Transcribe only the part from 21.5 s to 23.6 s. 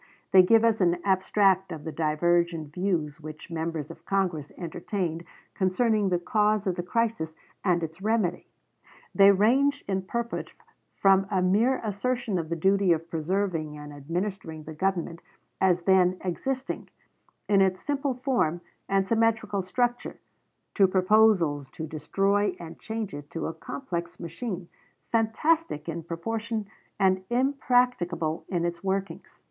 to destroy and change it to a